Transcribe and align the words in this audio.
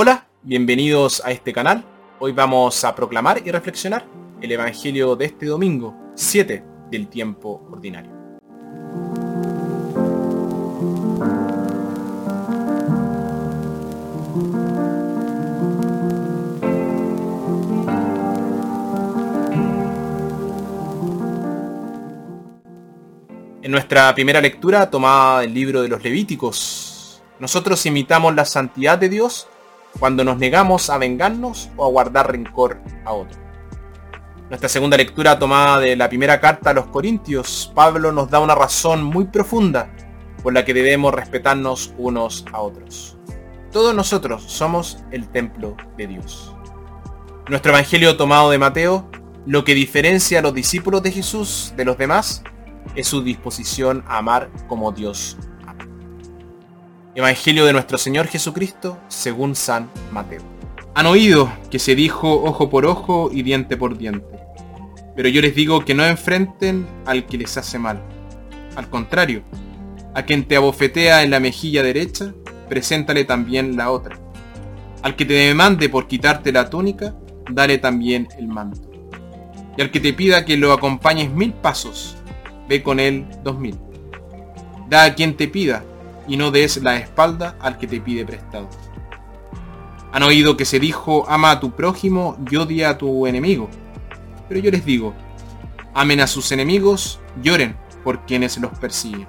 Hola, 0.00 0.28
bienvenidos 0.44 1.20
a 1.24 1.32
este 1.32 1.52
canal. 1.52 1.84
Hoy 2.20 2.30
vamos 2.30 2.84
a 2.84 2.94
proclamar 2.94 3.42
y 3.44 3.50
reflexionar 3.50 4.06
el 4.40 4.52
Evangelio 4.52 5.16
de 5.16 5.24
este 5.24 5.46
domingo, 5.46 5.92
7 6.14 6.62
del 6.88 7.08
tiempo 7.08 7.66
ordinario. 7.68 8.12
En 23.62 23.72
nuestra 23.72 24.14
primera 24.14 24.40
lectura, 24.40 24.88
tomada 24.88 25.40
del 25.40 25.52
libro 25.52 25.82
de 25.82 25.88
los 25.88 26.04
Levíticos, 26.04 27.20
nosotros 27.40 27.84
imitamos 27.84 28.32
la 28.36 28.44
santidad 28.44 28.96
de 28.96 29.08
Dios 29.08 29.48
cuando 29.98 30.24
nos 30.24 30.38
negamos 30.38 30.90
a 30.90 30.98
vengarnos 30.98 31.70
o 31.76 31.84
a 31.84 31.88
guardar 31.88 32.30
rencor 32.30 32.80
a 33.04 33.12
otro. 33.12 33.38
Nuestra 34.48 34.68
segunda 34.68 34.96
lectura 34.96 35.38
tomada 35.38 35.78
de 35.78 35.94
la 35.94 36.08
primera 36.08 36.40
carta 36.40 36.70
a 36.70 36.72
los 36.72 36.86
Corintios, 36.86 37.70
Pablo 37.74 38.12
nos 38.12 38.30
da 38.30 38.40
una 38.40 38.54
razón 38.54 39.02
muy 39.02 39.26
profunda 39.26 39.90
por 40.42 40.54
la 40.54 40.64
que 40.64 40.72
debemos 40.72 41.12
respetarnos 41.12 41.92
unos 41.98 42.44
a 42.52 42.60
otros. 42.60 43.18
Todos 43.72 43.94
nosotros 43.94 44.42
somos 44.44 45.04
el 45.10 45.28
templo 45.28 45.76
de 45.96 46.06
Dios. 46.06 46.54
Nuestro 47.48 47.72
Evangelio 47.72 48.16
tomado 48.16 48.50
de 48.50 48.58
Mateo, 48.58 49.10
lo 49.44 49.64
que 49.64 49.74
diferencia 49.74 50.38
a 50.38 50.42
los 50.42 50.54
discípulos 50.54 51.02
de 51.02 51.12
Jesús 51.12 51.74
de 51.76 51.84
los 51.84 51.98
demás 51.98 52.42
es 52.94 53.06
su 53.06 53.22
disposición 53.22 54.04
a 54.06 54.18
amar 54.18 54.50
como 54.68 54.92
Dios 54.92 55.36
Evangelio 57.14 57.64
de 57.64 57.72
nuestro 57.72 57.98
Señor 57.98 58.26
Jesucristo 58.26 58.98
según 59.08 59.54
San 59.54 59.90
Mateo. 60.12 60.42
Han 60.94 61.06
oído 61.06 61.50
que 61.70 61.78
se 61.78 61.94
dijo 61.94 62.42
ojo 62.42 62.68
por 62.70 62.84
ojo 62.86 63.30
y 63.32 63.42
diente 63.42 63.76
por 63.76 63.96
diente. 63.96 64.38
Pero 65.16 65.28
yo 65.28 65.40
les 65.40 65.54
digo 65.54 65.84
que 65.84 65.94
no 65.94 66.04
enfrenten 66.04 66.86
al 67.06 67.26
que 67.26 67.38
les 67.38 67.56
hace 67.56 67.78
mal. 67.78 68.02
Al 68.76 68.88
contrario, 68.90 69.42
a 70.14 70.22
quien 70.22 70.44
te 70.44 70.56
abofetea 70.56 71.22
en 71.22 71.30
la 71.30 71.40
mejilla 71.40 71.82
derecha, 71.82 72.34
preséntale 72.68 73.24
también 73.24 73.76
la 73.76 73.90
otra. 73.90 74.18
Al 75.02 75.16
que 75.16 75.24
te 75.24 75.34
demande 75.34 75.88
por 75.88 76.06
quitarte 76.08 76.52
la 76.52 76.68
túnica, 76.68 77.16
dale 77.50 77.78
también 77.78 78.28
el 78.38 78.48
manto. 78.48 78.90
Y 79.76 79.80
al 79.80 79.90
que 79.90 80.00
te 80.00 80.12
pida 80.12 80.44
que 80.44 80.56
lo 80.56 80.72
acompañes 80.72 81.30
mil 81.30 81.52
pasos, 81.52 82.16
ve 82.68 82.82
con 82.82 83.00
él 83.00 83.26
dos 83.42 83.58
mil. 83.58 83.76
Da 84.88 85.04
a 85.04 85.14
quien 85.14 85.36
te 85.36 85.48
pida, 85.48 85.84
y 86.28 86.36
no 86.36 86.50
des 86.50 86.76
la 86.82 86.96
espalda 86.96 87.56
al 87.60 87.78
que 87.78 87.86
te 87.86 88.00
pide 88.00 88.24
prestado. 88.24 88.68
Han 90.12 90.22
oído 90.22 90.56
que 90.56 90.64
se 90.64 90.78
dijo, 90.78 91.28
ama 91.28 91.50
a 91.50 91.60
tu 91.60 91.72
prójimo 91.72 92.36
y 92.50 92.56
odia 92.56 92.90
a 92.90 92.98
tu 92.98 93.26
enemigo. 93.26 93.68
Pero 94.48 94.60
yo 94.60 94.70
les 94.70 94.84
digo, 94.84 95.14
amen 95.94 96.20
a 96.20 96.26
sus 96.26 96.52
enemigos, 96.52 97.20
lloren 97.42 97.76
por 98.04 98.24
quienes 98.24 98.58
los 98.58 98.78
persiguen. 98.78 99.26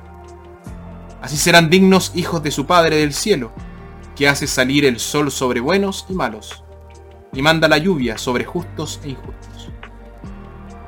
Así 1.22 1.38
serán 1.38 1.70
dignos 1.70 2.12
hijos 2.16 2.44
de 2.44 2.52
su 2.52 2.66
Padre 2.66 2.98
del 2.98 3.14
cielo, 3.14 3.52
que 4.16 4.28
hace 4.28 4.48
salir 4.48 4.86
el 4.86 5.00
sol 5.00 5.32
sobre 5.32 5.60
buenos 5.60 6.06
y 6.10 6.14
malos, 6.14 6.64
y 7.34 7.42
manda 7.42 7.68
la 7.68 7.78
lluvia 7.78 8.18
sobre 8.18 8.46
justos 8.46 9.02
e 9.04 9.10
injustos. 9.10 9.70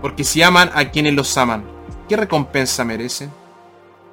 Porque 0.01 0.23
si 0.23 0.41
aman 0.41 0.71
a 0.73 0.89
quienes 0.89 1.13
los 1.13 1.37
aman, 1.37 1.65
¿qué 2.07 2.15
recompensa 2.15 2.85
merecen? 2.85 3.29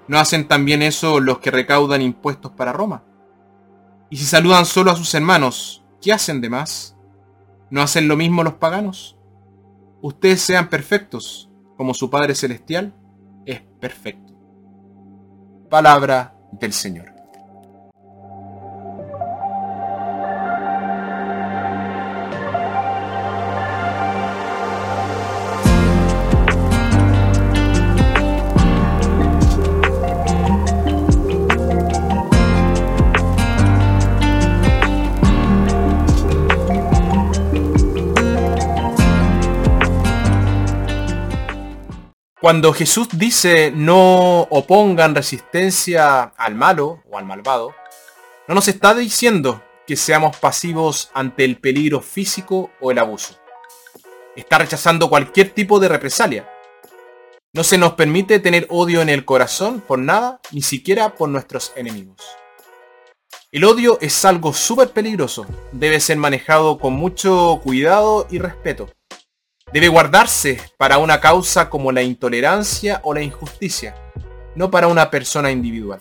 ¿No 0.08 0.18
hacen 0.18 0.48
también 0.48 0.82
eso 0.82 1.20
los 1.20 1.38
que 1.38 1.50
recaudan 1.50 2.02
impuestos 2.02 2.52
para 2.52 2.72
Roma? 2.72 3.04
Y 4.10 4.16
si 4.16 4.24
saludan 4.24 4.64
solo 4.64 4.90
a 4.90 4.96
sus 4.96 5.12
hermanos, 5.14 5.84
¿qué 6.00 6.12
hacen 6.12 6.40
de 6.40 6.48
más? 6.48 6.96
¿No 7.70 7.82
hacen 7.82 8.08
lo 8.08 8.16
mismo 8.16 8.42
los 8.42 8.54
paganos? 8.54 9.18
Ustedes 10.00 10.40
sean 10.40 10.70
perfectos, 10.70 11.50
como 11.76 11.92
su 11.92 12.08
Padre 12.08 12.34
Celestial 12.34 12.94
es 13.44 13.60
perfecto. 13.80 14.32
Palabra 15.68 16.34
del 16.52 16.72
Señor. 16.72 17.17
Cuando 42.48 42.72
Jesús 42.72 43.08
dice 43.12 43.70
no 43.76 44.40
opongan 44.48 45.14
resistencia 45.14 46.22
al 46.22 46.54
malo 46.54 47.02
o 47.10 47.18
al 47.18 47.26
malvado, 47.26 47.74
no 48.46 48.54
nos 48.54 48.68
está 48.68 48.94
diciendo 48.94 49.62
que 49.86 49.96
seamos 49.96 50.34
pasivos 50.38 51.10
ante 51.12 51.44
el 51.44 51.58
peligro 51.58 52.00
físico 52.00 52.70
o 52.80 52.90
el 52.90 53.00
abuso. 53.00 53.34
Está 54.34 54.56
rechazando 54.56 55.10
cualquier 55.10 55.50
tipo 55.50 55.78
de 55.78 55.88
represalia. 55.88 56.48
No 57.52 57.64
se 57.64 57.76
nos 57.76 57.92
permite 57.92 58.38
tener 58.38 58.66
odio 58.70 59.02
en 59.02 59.10
el 59.10 59.26
corazón 59.26 59.82
por 59.82 59.98
nada, 59.98 60.40
ni 60.50 60.62
siquiera 60.62 61.16
por 61.16 61.28
nuestros 61.28 61.74
enemigos. 61.76 62.22
El 63.52 63.64
odio 63.66 63.98
es 64.00 64.24
algo 64.24 64.54
súper 64.54 64.92
peligroso, 64.92 65.44
debe 65.72 66.00
ser 66.00 66.16
manejado 66.16 66.78
con 66.78 66.94
mucho 66.94 67.60
cuidado 67.62 68.26
y 68.30 68.38
respeto 68.38 68.88
debe 69.72 69.88
guardarse 69.88 70.60
para 70.76 70.98
una 70.98 71.20
causa 71.20 71.68
como 71.68 71.92
la 71.92 72.02
intolerancia 72.02 73.00
o 73.04 73.14
la 73.14 73.22
injusticia, 73.22 73.94
no 74.54 74.70
para 74.70 74.88
una 74.88 75.10
persona 75.10 75.50
individual. 75.50 76.00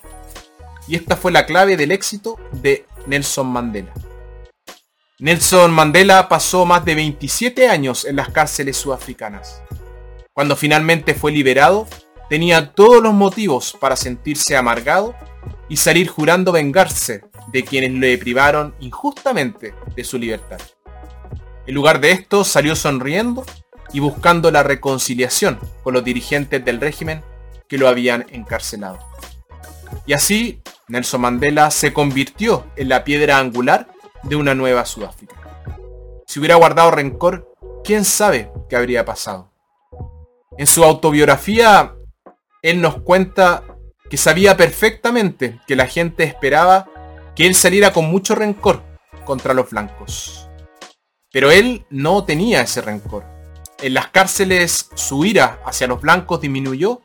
Y 0.87 0.95
esta 0.95 1.17
fue 1.17 1.31
la 1.31 1.45
clave 1.45 1.75
del 1.75 1.91
éxito 1.91 2.37
de 2.51 2.85
Nelson 3.05 3.47
Mandela. 3.47 3.93
Nelson 5.19 5.71
Mandela 5.71 6.29
pasó 6.29 6.65
más 6.65 6.85
de 6.85 6.95
27 6.95 7.67
años 7.67 8.05
en 8.05 8.15
las 8.15 8.29
cárceles 8.29 8.77
sudafricanas. 8.77 9.61
Cuando 10.31 10.55
finalmente 10.55 11.15
fue 11.15 11.31
liberado, 11.31 11.87
tenía 12.29 12.71
todos 12.73 13.01
los 13.01 13.13
motivos 13.13 13.75
para 13.79 13.95
sentirse 13.95 14.55
amargado 14.55 15.15
y 15.67 15.77
salir 15.77 16.07
jurando 16.07 16.51
vengarse 16.51 17.23
de 17.51 17.63
quienes 17.63 17.91
le 17.93 18.17
privaron 18.17 18.75
injustamente 18.79 19.73
de 19.95 20.03
su 20.03 20.17
libertad. 20.17 20.59
En 21.67 21.75
lugar 21.75 21.99
de 21.99 22.11
esto, 22.11 22.45
salió 22.45 22.75
sonriendo 22.75 23.45
y 23.91 23.99
buscando 23.99 24.51
la 24.51 24.63
reconciliación 24.63 25.59
con 25.83 25.93
los 25.93 26.03
dirigentes 26.03 26.63
del 26.63 26.79
régimen 26.79 27.23
que 27.67 27.77
lo 27.77 27.89
habían 27.89 28.25
encarcelado. 28.31 28.99
Y 30.05 30.13
así, 30.13 30.61
Nelson 30.87 31.21
Mandela 31.21 31.69
se 31.71 31.91
convirtió 31.91 32.65
en 32.77 32.87
la 32.87 33.03
piedra 33.03 33.37
angular 33.37 33.89
de 34.23 34.37
una 34.37 34.55
nueva 34.55 34.85
Sudáfrica. 34.85 35.35
Si 36.25 36.39
hubiera 36.39 36.55
guardado 36.55 36.91
rencor, 36.91 37.53
quién 37.83 38.05
sabe 38.05 38.49
qué 38.69 38.77
habría 38.77 39.03
pasado. 39.03 39.51
En 40.57 40.67
su 40.67 40.85
autobiografía, 40.85 41.95
él 42.61 42.81
nos 42.81 43.01
cuenta 43.01 43.63
que 44.09 44.17
sabía 44.17 44.55
perfectamente 44.55 45.59
que 45.67 45.75
la 45.75 45.87
gente 45.87 46.23
esperaba 46.23 46.89
que 47.35 47.45
él 47.45 47.55
saliera 47.55 47.91
con 47.91 48.05
mucho 48.05 48.35
rencor 48.35 48.81
contra 49.25 49.53
los 49.53 49.69
blancos. 49.69 50.46
Pero 51.37 51.51
él 51.51 51.85
no 51.91 52.23
tenía 52.23 52.61
ese 52.61 52.81
rencor. 52.81 53.23
En 53.83 53.93
las 53.93 54.07
cárceles 54.07 54.89
su 54.95 55.23
ira 55.23 55.59
hacia 55.67 55.85
los 55.85 56.01
blancos 56.01 56.41
disminuyó, 56.41 57.03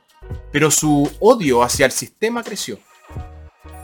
pero 0.50 0.70
su 0.70 1.12
odio 1.20 1.62
hacia 1.62 1.84
el 1.84 1.93
sistema 1.93 2.42
creció. 2.42 2.78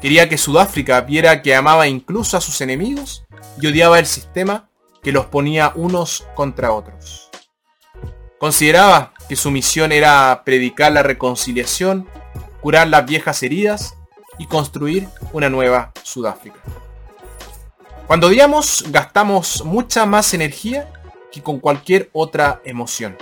Quería 0.01 0.27
que 0.27 0.39
Sudáfrica 0.39 1.03
viera 1.03 1.43
que 1.43 1.55
amaba 1.55 1.87
incluso 1.87 2.39
a 2.39 2.41
sus 2.41 2.63
enemigos 2.63 3.27
y 3.61 3.67
odiaba 3.67 3.99
el 3.99 4.07
sistema 4.07 4.71
que 5.03 5.13
los 5.13 5.27
ponía 5.27 5.73
unos 5.75 6.27
contra 6.35 6.73
otros. 6.73 7.29
Consideraba 8.39 9.13
que 9.29 9.37
su 9.37 9.51
misión 9.51 9.93
era 9.93 10.45
predicar 10.47 10.93
la 10.93 11.03
reconciliación, 11.03 12.09
curar 12.63 12.89
las 12.89 13.05
viejas 13.05 13.43
heridas 13.43 13.99
y 14.39 14.47
construir 14.47 15.09
una 15.35 15.51
nueva 15.51 15.93
Sudáfrica. 16.03 16.61
Cuando 18.09 18.29
odiamos, 18.29 18.87
gastamos 18.89 19.63
mucha 19.67 20.07
más 20.07 20.33
energía 20.33 20.91
que 21.31 21.43
con 21.43 21.61
cualquier 21.61 22.09
otra 22.15 22.63
emoción. 22.65 23.19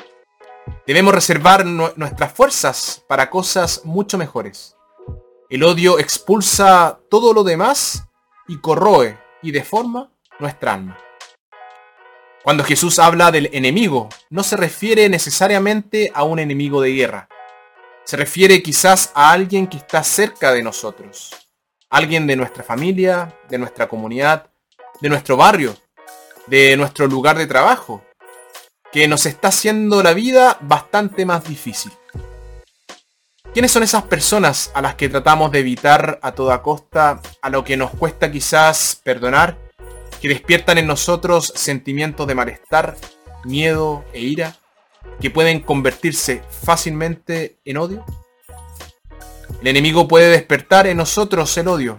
Debemos 0.86 1.12
reservar 1.12 1.66
nuestras 1.66 2.32
fuerzas 2.32 3.04
para 3.08 3.28
cosas 3.28 3.80
mucho 3.84 4.16
mejores. 4.16 4.76
El 5.50 5.64
odio 5.64 5.98
expulsa 5.98 7.00
todo 7.10 7.34
lo 7.34 7.42
demás 7.42 8.04
y 8.46 8.60
corroe 8.60 9.18
y 9.42 9.50
deforma 9.50 10.12
nuestra 10.38 10.74
alma. 10.74 10.96
Cuando 12.44 12.62
Jesús 12.62 13.00
habla 13.00 13.32
del 13.32 13.50
enemigo, 13.52 14.08
no 14.30 14.44
se 14.44 14.56
refiere 14.56 15.08
necesariamente 15.08 16.12
a 16.14 16.22
un 16.22 16.38
enemigo 16.38 16.80
de 16.80 16.92
guerra. 16.92 17.28
Se 18.04 18.16
refiere 18.16 18.62
quizás 18.62 19.10
a 19.16 19.32
alguien 19.32 19.66
que 19.66 19.78
está 19.78 20.04
cerca 20.04 20.52
de 20.52 20.62
nosotros. 20.62 21.34
Alguien 21.90 22.28
de 22.28 22.36
nuestra 22.36 22.62
familia, 22.62 23.36
de 23.48 23.58
nuestra 23.58 23.88
comunidad, 23.88 24.48
de 25.00 25.08
nuestro 25.08 25.36
barrio, 25.36 25.76
de 26.46 26.76
nuestro 26.76 27.06
lugar 27.06 27.36
de 27.38 27.46
trabajo, 27.46 28.02
que 28.92 29.08
nos 29.08 29.26
está 29.26 29.48
haciendo 29.48 30.02
la 30.02 30.14
vida 30.14 30.58
bastante 30.60 31.26
más 31.26 31.44
difícil. 31.44 31.92
¿Quiénes 33.52 33.72
son 33.72 33.82
esas 33.82 34.02
personas 34.02 34.70
a 34.74 34.82
las 34.82 34.96
que 34.96 35.08
tratamos 35.08 35.50
de 35.50 35.60
evitar 35.60 36.18
a 36.22 36.32
toda 36.32 36.62
costa, 36.62 37.20
a 37.40 37.50
lo 37.50 37.64
que 37.64 37.76
nos 37.76 37.90
cuesta 37.90 38.30
quizás 38.30 39.00
perdonar, 39.02 39.56
que 40.20 40.28
despiertan 40.28 40.78
en 40.78 40.86
nosotros 40.86 41.52
sentimientos 41.54 42.26
de 42.26 42.34
malestar, 42.34 42.96
miedo 43.44 44.04
e 44.12 44.20
ira, 44.20 44.56
que 45.20 45.30
pueden 45.30 45.60
convertirse 45.60 46.42
fácilmente 46.64 47.58
en 47.64 47.78
odio? 47.78 48.04
El 49.60 49.68
enemigo 49.68 50.06
puede 50.06 50.28
despertar 50.28 50.86
en 50.86 50.98
nosotros 50.98 51.56
el 51.56 51.68
odio. 51.68 51.98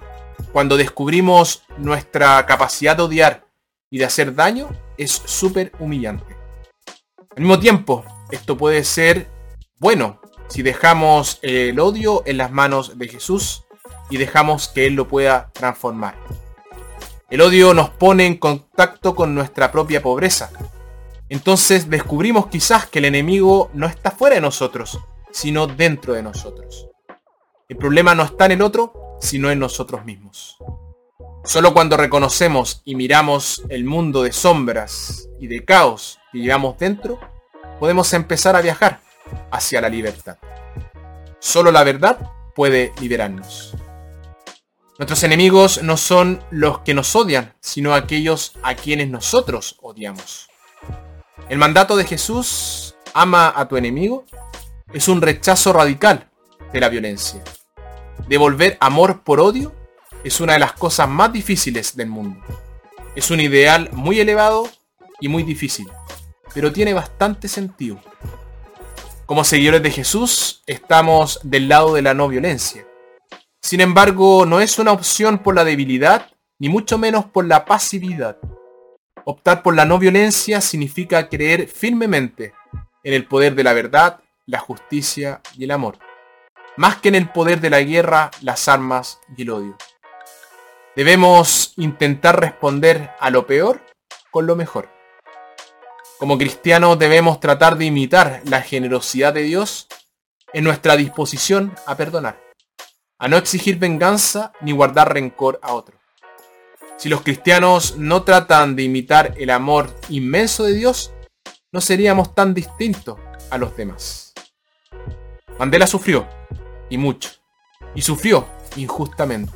Cuando 0.51 0.77
descubrimos 0.77 1.63
nuestra 1.77 2.45
capacidad 2.45 2.95
de 2.95 3.03
odiar 3.03 3.45
y 3.89 3.97
de 3.97 4.05
hacer 4.05 4.33
daño, 4.33 4.69
es 4.97 5.11
súper 5.11 5.71
humillante. 5.79 6.35
Al 7.35 7.43
mismo 7.43 7.59
tiempo, 7.59 8.03
esto 8.31 8.57
puede 8.57 8.83
ser 8.83 9.29
bueno 9.79 10.19
si 10.47 10.63
dejamos 10.63 11.39
el 11.41 11.79
odio 11.79 12.23
en 12.25 12.37
las 12.37 12.51
manos 12.51 12.97
de 12.97 13.07
Jesús 13.07 13.63
y 14.09 14.17
dejamos 14.17 14.67
que 14.69 14.87
Él 14.87 14.93
lo 14.93 15.07
pueda 15.07 15.51
transformar. 15.53 16.15
El 17.29 17.41
odio 17.41 17.73
nos 17.73 17.89
pone 17.89 18.25
en 18.25 18.37
contacto 18.37 19.13
con 19.13 19.35
nuestra 19.35 19.71
propia 19.71 20.01
pobreza. 20.01 20.49
Entonces 21.29 21.89
descubrimos 21.89 22.47
quizás 22.47 22.87
que 22.87 22.99
el 22.99 23.05
enemigo 23.05 23.69
no 23.73 23.85
está 23.85 24.11
fuera 24.11 24.35
de 24.35 24.41
nosotros, 24.41 24.97
sino 25.31 25.67
dentro 25.67 26.13
de 26.13 26.23
nosotros. 26.23 26.87
El 27.67 27.75
problema 27.75 28.15
no 28.15 28.23
está 28.23 28.45
en 28.45 28.53
el 28.53 28.61
otro, 28.61 28.93
sino 29.19 29.49
en 29.51 29.59
nosotros 29.59 30.05
mismos. 30.05 30.57
Solo 31.43 31.73
cuando 31.73 31.95
reconocemos 31.95 32.81
y 32.83 32.95
miramos 32.95 33.63
el 33.69 33.85
mundo 33.85 34.23
de 34.23 34.33
sombras 34.33 35.29
y 35.39 35.47
de 35.47 35.63
caos 35.63 36.19
que 36.31 36.39
llevamos 36.39 36.77
dentro, 36.77 37.19
podemos 37.79 38.13
empezar 38.13 38.55
a 38.55 38.61
viajar 38.61 38.99
hacia 39.51 39.81
la 39.81 39.89
libertad. 39.89 40.37
Solo 41.39 41.71
la 41.71 41.83
verdad 41.83 42.31
puede 42.53 42.91
liberarnos. 42.99 43.75
Nuestros 44.97 45.23
enemigos 45.23 45.83
no 45.83 45.95
son 45.95 46.43
los 46.49 46.79
que 46.79 46.95
nos 46.95 47.15
odian, 47.15 47.53
sino 47.59 47.93
aquellos 47.93 48.53
a 48.63 48.73
quienes 48.73 49.09
nosotros 49.09 49.77
odiamos. 49.81 50.49
El 51.49 51.59
mandato 51.59 51.95
de 51.95 52.03
Jesús, 52.03 52.95
ama 53.13 53.53
a 53.55 53.67
tu 53.67 53.77
enemigo, 53.77 54.25
es 54.91 55.07
un 55.07 55.21
rechazo 55.21 55.71
radical 55.71 56.29
de 56.73 56.79
la 56.79 56.89
violencia. 56.89 57.43
Devolver 58.27 58.77
amor 58.79 59.21
por 59.23 59.39
odio 59.39 59.73
es 60.23 60.41
una 60.41 60.53
de 60.53 60.59
las 60.59 60.73
cosas 60.73 61.07
más 61.07 61.31
difíciles 61.31 61.95
del 61.95 62.07
mundo. 62.07 62.41
Es 63.15 63.31
un 63.31 63.39
ideal 63.39 63.89
muy 63.93 64.19
elevado 64.19 64.69
y 65.19 65.27
muy 65.27 65.43
difícil, 65.43 65.87
pero 66.53 66.71
tiene 66.71 66.93
bastante 66.93 67.47
sentido. 67.47 67.99
Como 69.25 69.43
seguidores 69.43 69.83
de 69.83 69.91
Jesús, 69.91 70.63
estamos 70.67 71.39
del 71.43 71.69
lado 71.69 71.93
de 71.93 72.01
la 72.01 72.13
no 72.13 72.27
violencia. 72.27 72.85
Sin 73.61 73.81
embargo, 73.81 74.45
no 74.45 74.61
es 74.61 74.79
una 74.79 74.91
opción 74.91 75.39
por 75.39 75.55
la 75.55 75.65
debilidad, 75.65 76.31
ni 76.59 76.69
mucho 76.69 76.97
menos 76.97 77.25
por 77.25 77.45
la 77.45 77.65
pasividad. 77.65 78.37
Optar 79.25 79.63
por 79.63 79.75
la 79.75 79.85
no 79.85 79.99
violencia 79.99 80.61
significa 80.61 81.27
creer 81.27 81.67
firmemente 81.67 82.53
en 83.03 83.13
el 83.13 83.25
poder 83.25 83.55
de 83.55 83.63
la 83.63 83.73
verdad, 83.73 84.21
la 84.45 84.59
justicia 84.59 85.41
y 85.57 85.65
el 85.65 85.71
amor, 85.71 85.99
más 86.77 86.97
que 86.97 87.09
en 87.09 87.15
el 87.15 87.29
poder 87.29 87.59
de 87.59 87.69
la 87.69 87.81
guerra, 87.81 88.31
las 88.41 88.67
armas 88.67 89.19
y 89.35 89.41
el 89.41 89.49
odio. 89.49 89.77
Debemos 90.95 91.73
intentar 91.77 92.39
responder 92.39 93.11
a 93.19 93.29
lo 93.29 93.45
peor 93.45 93.81
con 94.31 94.47
lo 94.47 94.55
mejor. 94.55 94.89
Como 96.17 96.37
cristianos 96.37 96.97
debemos 96.97 97.39
tratar 97.39 97.77
de 97.77 97.85
imitar 97.85 98.41
la 98.45 98.61
generosidad 98.61 99.33
de 99.33 99.43
Dios 99.43 99.87
en 100.53 100.63
nuestra 100.63 100.95
disposición 100.95 101.75
a 101.85 101.95
perdonar, 101.95 102.41
a 103.19 103.27
no 103.27 103.37
exigir 103.37 103.77
venganza 103.77 104.53
ni 104.61 104.71
guardar 104.71 105.13
rencor 105.13 105.59
a 105.61 105.73
otro. 105.73 105.99
Si 106.97 107.09
los 107.09 107.21
cristianos 107.21 107.97
no 107.97 108.23
tratan 108.23 108.75
de 108.75 108.83
imitar 108.83 109.35
el 109.37 109.51
amor 109.51 109.93
inmenso 110.09 110.63
de 110.63 110.73
Dios, 110.73 111.13
no 111.71 111.81
seríamos 111.81 112.33
tan 112.33 112.55
distintos 112.55 113.19
a 113.51 113.59
los 113.59 113.77
demás. 113.77 114.33
Mandela 115.59 115.85
sufrió, 115.85 116.27
y 116.89 116.97
mucho, 116.97 117.31
y 117.95 118.01
sufrió 118.01 118.47
injustamente. 118.75 119.53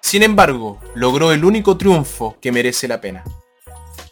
Sin 0.00 0.22
embargo, 0.22 0.80
logró 0.94 1.32
el 1.32 1.44
único 1.44 1.76
triunfo 1.76 2.36
que 2.40 2.52
merece 2.52 2.88
la 2.88 3.00
pena, 3.00 3.24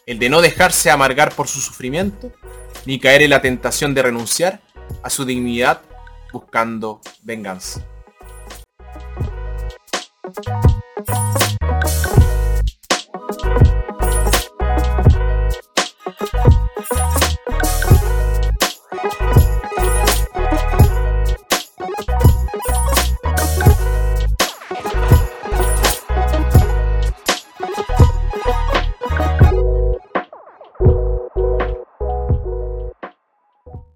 el 0.05 0.19
de 0.19 0.29
no 0.29 0.41
dejarse 0.41 0.91
amargar 0.91 1.33
por 1.33 1.47
su 1.47 1.61
sufrimiento, 1.61 2.31
ni 2.85 2.99
caer 2.99 3.23
en 3.23 3.29
la 3.31 3.41
tentación 3.41 3.93
de 3.93 4.03
renunciar 4.03 4.61
a 5.03 5.09
su 5.09 5.25
dignidad 5.25 5.81
buscando 6.31 7.01
venganza. 7.23 7.85